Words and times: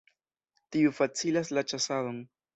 Tiu 0.75 0.95
facilas 1.01 1.53
la 1.59 1.65
ĉasadon. 1.75 2.21